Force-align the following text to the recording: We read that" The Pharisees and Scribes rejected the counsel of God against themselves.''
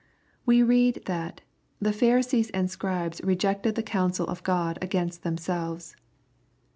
We 0.47 0.63
read 0.63 1.03
that" 1.05 1.41
The 1.79 1.93
Pharisees 1.93 2.49
and 2.55 2.71
Scribes 2.71 3.21
rejected 3.23 3.75
the 3.75 3.83
counsel 3.83 4.25
of 4.25 4.41
God 4.41 4.79
against 4.81 5.21
themselves.'' 5.21 5.95